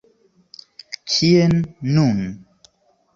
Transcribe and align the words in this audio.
Kien 1.11 1.53
nun. 1.93 2.21